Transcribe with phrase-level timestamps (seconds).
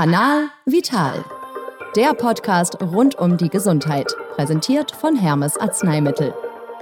[0.00, 1.22] Kanal Vital.
[1.94, 6.32] Der Podcast rund um die Gesundheit, präsentiert von Hermes Arzneimittel.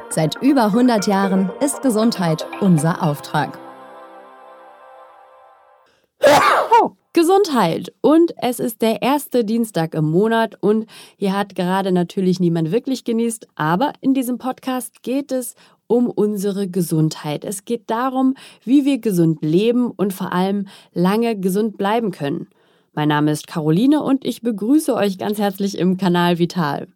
[0.09, 3.59] Seit über 100 Jahren ist Gesundheit unser Auftrag.
[7.13, 7.93] Gesundheit.
[8.03, 13.03] Und es ist der erste Dienstag im Monat und hier hat gerade natürlich niemand wirklich
[13.03, 15.57] genießt, aber in diesem Podcast geht es
[15.89, 17.45] um unsere Gesundheit.
[17.45, 22.47] Es geht darum, wie wir gesund leben und vor allem lange gesund bleiben können.
[22.99, 26.89] Mein Name ist Caroline und ich begrüße euch ganz herzlich im Kanal Vital.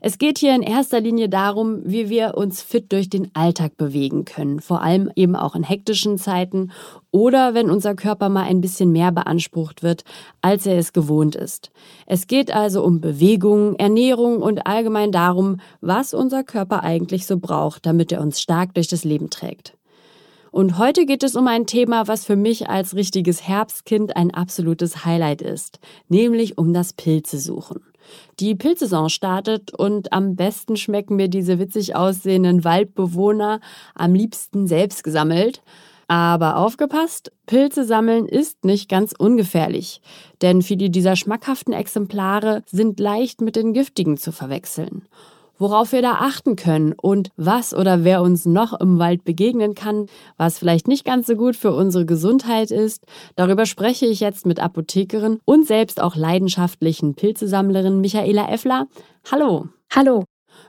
[0.00, 4.24] Es geht hier in erster Linie darum, wie wir uns fit durch den Alltag bewegen
[4.24, 6.72] können, vor allem eben auch in hektischen Zeiten
[7.12, 10.02] oder wenn unser Körper mal ein bisschen mehr beansprucht wird,
[10.42, 11.70] als er es gewohnt ist.
[12.06, 17.86] Es geht also um Bewegung, Ernährung und allgemein darum, was unser Körper eigentlich so braucht,
[17.86, 19.77] damit er uns stark durch das Leben trägt.
[20.50, 25.04] Und heute geht es um ein Thema, was für mich als richtiges Herbstkind ein absolutes
[25.04, 27.82] Highlight ist, nämlich um das Pilzesuchen.
[28.40, 33.60] Die Pilzsaison startet und am besten schmecken mir diese witzig aussehenden Waldbewohner
[33.94, 35.62] am liebsten selbst gesammelt.
[36.10, 40.00] Aber aufgepasst, Pilze sammeln ist nicht ganz ungefährlich,
[40.40, 45.06] denn viele dieser schmackhaften Exemplare sind leicht mit den giftigen zu verwechseln
[45.58, 50.06] worauf wir da achten können und was oder wer uns noch im Wald begegnen kann,
[50.36, 53.04] was vielleicht nicht ganz so gut für unsere Gesundheit ist.
[53.36, 58.86] Darüber spreche ich jetzt mit Apothekerin und selbst auch leidenschaftlichen Pilzesammlerin Michaela Effler.
[59.30, 59.68] Hallo.
[59.94, 60.24] Hallo.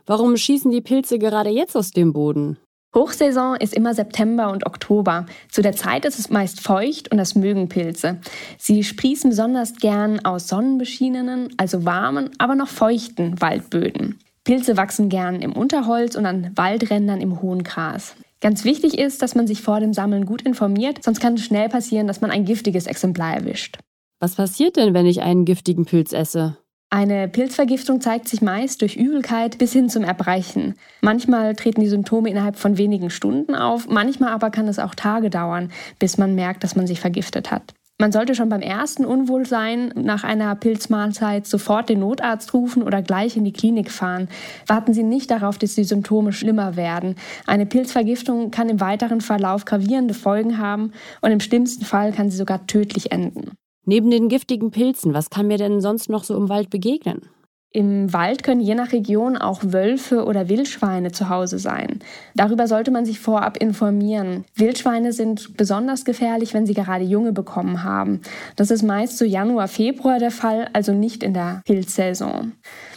[0.06, 2.58] Warum schießen die Pilze gerade jetzt aus dem Boden?
[2.96, 5.28] Hochsaison ist immer September und Oktober.
[5.52, 8.20] Zu der Zeit ist es meist feucht und das mögen Pilze.
[8.58, 14.18] Sie sprießen besonders gern aus sonnenbeschienenen, also warmen, aber noch feuchten Waldböden.
[14.50, 18.16] Pilze wachsen gern im Unterholz und an Waldrändern im hohen Gras.
[18.42, 21.70] Ganz wichtig ist, dass man sich vor dem Sammeln gut informiert, sonst kann es schnell
[21.70, 23.78] passieren, dass man ein giftiges Exemplar erwischt.
[24.20, 26.58] Was passiert denn, wenn ich einen giftigen Pilz esse?
[26.90, 30.74] Eine Pilzvergiftung zeigt sich meist durch Übelkeit bis hin zum Erbrechen.
[31.02, 35.30] Manchmal treten die Symptome innerhalb von wenigen Stunden auf, manchmal aber kann es auch Tage
[35.30, 37.76] dauern, bis man merkt, dass man sich vergiftet hat.
[38.02, 43.36] Man sollte schon beim ersten Unwohlsein nach einer Pilzmahlzeit sofort den Notarzt rufen oder gleich
[43.36, 44.30] in die Klinik fahren.
[44.68, 47.16] Warten Sie nicht darauf, dass die Symptome schlimmer werden.
[47.46, 52.38] Eine Pilzvergiftung kann im weiteren Verlauf gravierende Folgen haben und im schlimmsten Fall kann sie
[52.38, 53.52] sogar tödlich enden.
[53.86, 57.24] Neben den giftigen Pilzen, was kann mir denn sonst noch so im Wald begegnen?
[57.72, 62.00] Im Wald können je nach Region auch Wölfe oder Wildschweine zu Hause sein.
[62.34, 64.44] Darüber sollte man sich vorab informieren.
[64.56, 68.22] Wildschweine sind besonders gefährlich, wenn sie gerade Junge bekommen haben.
[68.56, 72.54] Das ist meist so Januar, Februar der Fall, also nicht in der Pilzsaison.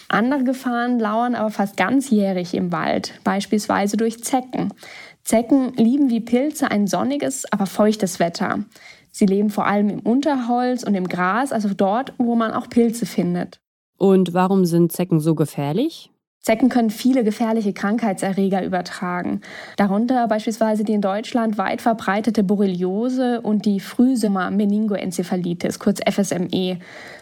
[0.08, 4.72] Andere Gefahren lauern aber fast ganzjährig im Wald, beispielsweise durch Zecken.
[5.22, 8.64] Zecken lieben wie Pilze ein sonniges, aber feuchtes Wetter.
[9.10, 13.04] Sie leben vor allem im Unterholz und im Gras, also dort, wo man auch Pilze
[13.04, 13.61] findet.
[14.02, 16.10] Und warum sind Zecken so gefährlich?
[16.40, 19.42] Zecken können viele gefährliche Krankheitserreger übertragen,
[19.76, 26.80] darunter beispielsweise die in Deutschland weit verbreitete Borreliose und die Frühsommer-Meningoenzephalitis, kurz FSME.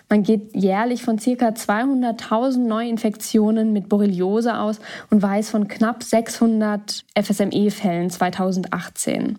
[0.09, 1.51] Man geht jährlich von ca.
[1.51, 4.81] 200.000 Neuinfektionen mit Borreliose aus
[5.11, 9.39] und weiß von knapp 600 FSME-Fällen 2018.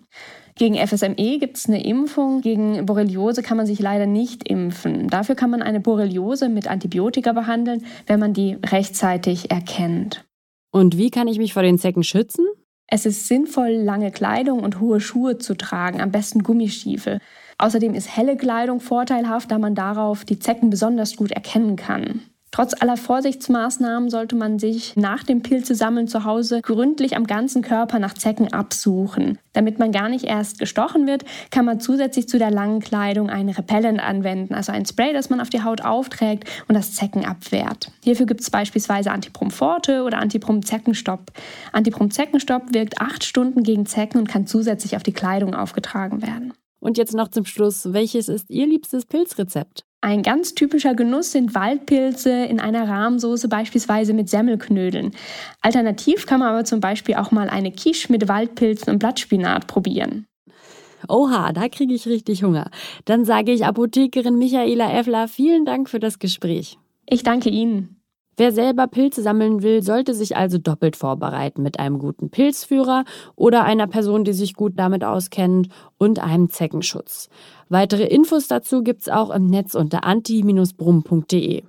[0.54, 2.40] Gegen FSME gibt es eine Impfung.
[2.40, 5.08] Gegen Borreliose kann man sich leider nicht impfen.
[5.08, 10.24] Dafür kann man eine Borreliose mit Antibiotika behandeln, wenn man die rechtzeitig erkennt.
[10.70, 12.46] Und wie kann ich mich vor den Zecken schützen?
[12.86, 17.20] Es ist sinnvoll, lange Kleidung und hohe Schuhe zu tragen, am besten Gummistiefel.
[17.56, 22.20] Außerdem ist helle Kleidung vorteilhaft, da man darauf die Zecken besonders gut erkennen kann.
[22.52, 27.98] Trotz aller Vorsichtsmaßnahmen sollte man sich nach dem Pilzesammeln zu Hause gründlich am ganzen Körper
[27.98, 29.38] nach Zecken absuchen.
[29.54, 33.48] Damit man gar nicht erst gestochen wird, kann man zusätzlich zu der langen Kleidung ein
[33.48, 37.90] Repellent anwenden, also ein Spray, das man auf die Haut aufträgt und das Zecken abwehrt.
[38.04, 41.32] Hierfür gibt es beispielsweise Antiprom Forte oder Antiprom Zeckenstopp.
[41.72, 46.52] Antiprom Zeckenstopp wirkt acht Stunden gegen Zecken und kann zusätzlich auf die Kleidung aufgetragen werden.
[46.80, 49.86] Und jetzt noch zum Schluss, welches ist Ihr liebstes Pilzrezept?
[50.04, 55.12] Ein ganz typischer Genuss sind Waldpilze in einer Rahmsoße, beispielsweise mit Semmelknödeln.
[55.60, 60.26] Alternativ kann man aber zum Beispiel auch mal eine Quiche mit Waldpilzen und Blattspinat probieren.
[61.08, 62.68] Oha, da kriege ich richtig Hunger.
[63.04, 66.78] Dann sage ich Apothekerin Michaela Effler vielen Dank für das Gespräch.
[67.08, 68.01] Ich danke Ihnen.
[68.36, 73.04] Wer selber Pilze sammeln will, sollte sich also doppelt vorbereiten mit einem guten Pilzführer
[73.36, 75.68] oder einer Person, die sich gut damit auskennt
[75.98, 77.28] und einem Zeckenschutz.
[77.68, 81.62] Weitere Infos dazu gibt's auch im Netz unter anti-brum.de.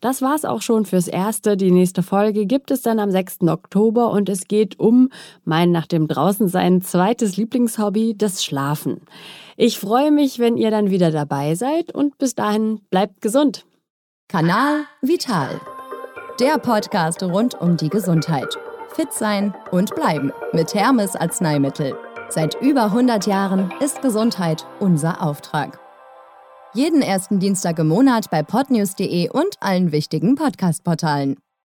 [0.00, 1.56] das war's auch schon fürs Erste.
[1.56, 3.42] Die nächste Folge gibt es dann am 6.
[3.48, 5.08] Oktober und es geht um
[5.44, 9.00] mein nach dem Draußensein zweites Lieblingshobby, das Schlafen.
[9.56, 13.64] Ich freue mich, wenn ihr dann wieder dabei seid und bis dahin bleibt gesund.
[14.28, 15.58] Kanal Vital.
[16.40, 18.56] Der Podcast rund um die Gesundheit.
[18.94, 21.98] Fit sein und bleiben mit Hermes Arzneimittel.
[22.28, 25.80] Seit über 100 Jahren ist Gesundheit unser Auftrag.
[26.74, 31.38] Jeden ersten Dienstag im Monat bei podnews.de und allen wichtigen Podcast-Portalen.